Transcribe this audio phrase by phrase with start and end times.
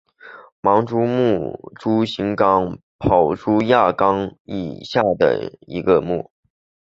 [0.63, 6.31] 盲蛛目是蛛形纲跑足亚纲以下的一个目。